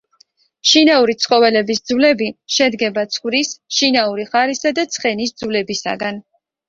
შინაური 0.69 1.15
ცხოველების 1.25 1.81
ძვლები 1.91 2.29
შედგება 2.55 3.05
ცხვრის, 3.17 3.53
შინაური 3.81 4.29
ხარისა 4.33 4.73
და 4.81 4.87
ცხენის 4.97 5.37
ძვლებისაგან. 5.43 6.19